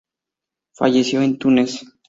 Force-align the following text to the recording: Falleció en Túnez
Falleció 0.73 1.21
en 1.21 1.37
Túnez 1.37 1.85